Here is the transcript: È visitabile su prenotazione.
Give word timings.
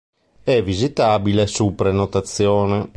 È 0.41 0.63
visitabile 0.63 1.45
su 1.45 1.75
prenotazione. 1.75 2.89